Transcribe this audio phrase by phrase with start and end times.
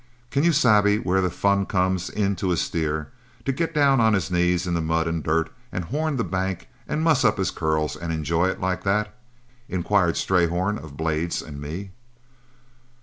[0.31, 3.11] "Can you sabe where the fun comes in to a steer,
[3.45, 6.67] to get down on his knees in the mud and dirt, and horn the bank
[6.87, 9.15] and muss up his curls and enjoy it like that?"
[9.69, 11.91] inquired Strayhorn of Blades and me.